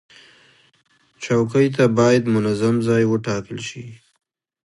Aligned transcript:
چوکۍ 1.23 1.67
ته 1.75 1.83
باید 1.97 2.23
منظم 2.35 2.75
ځای 2.87 3.03
وټاکل 3.07 3.57
شي. 3.67 3.85